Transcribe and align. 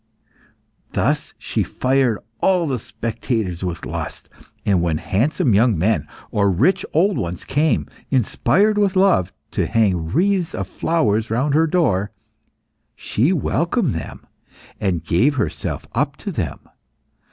Thus 0.93 1.35
she 1.37 1.61
fired 1.61 2.17
all 2.39 2.65
the 2.65 2.79
spectators 2.79 3.63
with 3.63 3.85
lust, 3.85 4.29
and 4.65 4.81
when 4.81 4.97
handsome 4.97 5.53
young 5.53 5.77
men, 5.77 6.07
or 6.31 6.49
rich 6.51 6.83
old 6.91 7.19
ones, 7.19 7.45
came, 7.45 7.87
inspired 8.09 8.79
with 8.79 8.95
love, 8.95 9.31
to 9.51 9.67
hang 9.67 10.11
wreaths 10.11 10.55
of 10.55 10.65
flowers 10.67 11.29
round 11.29 11.53
her 11.53 11.67
door, 11.67 12.09
she 12.95 13.31
welcomed 13.31 13.93
them, 13.93 14.25
and 14.79 15.03
gave 15.05 15.35
herself 15.35 15.87
up 15.93 16.17
to 16.17 16.31
them. 16.31 16.61